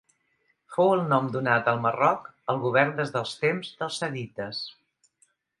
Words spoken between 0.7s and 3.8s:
Fou el nom donat al Marroc al govern des del temps